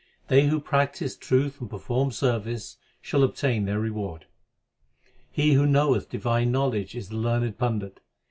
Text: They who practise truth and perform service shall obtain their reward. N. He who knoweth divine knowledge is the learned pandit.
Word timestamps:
They 0.29 0.47
who 0.47 0.59
practise 0.59 1.15
truth 1.15 1.61
and 1.61 1.69
perform 1.69 2.09
service 2.11 2.77
shall 3.03 3.21
obtain 3.23 3.65
their 3.65 3.79
reward. 3.79 4.23
N. 4.25 5.09
He 5.29 5.53
who 5.53 5.67
knoweth 5.67 6.09
divine 6.09 6.51
knowledge 6.51 6.95
is 6.95 7.09
the 7.09 7.17
learned 7.17 7.59
pandit. 7.59 7.99